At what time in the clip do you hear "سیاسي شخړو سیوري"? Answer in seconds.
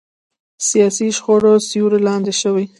0.67-1.99